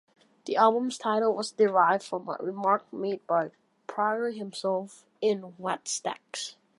The 0.45 0.55
album's 0.55 0.97
title 0.97 1.35
was 1.35 1.51
derived 1.51 2.03
from 2.03 2.27
a 2.27 2.35
remark 2.43 2.91
made 2.91 3.27
by 3.27 3.51
Pryor 3.85 4.31
himself 4.31 5.05
in 5.21 5.53
"Wattstax". 5.61 6.55